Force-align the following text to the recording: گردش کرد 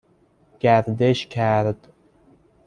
گردش 0.59 1.27
کرد 1.29 1.87